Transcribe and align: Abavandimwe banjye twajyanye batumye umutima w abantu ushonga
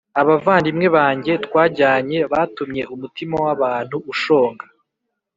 Abavandimwe 0.21 0.87
banjye 0.95 1.33
twajyanye 1.45 2.17
batumye 2.31 2.83
umutima 2.93 3.35
w 3.43 3.45
abantu 3.55 3.97
ushonga 4.11 4.65